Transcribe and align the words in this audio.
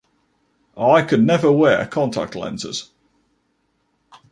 I 0.75 1.03
could 1.03 1.23
never 1.23 1.51
wear 1.51 1.85
contact 1.85 2.33
lenses. 2.33 2.89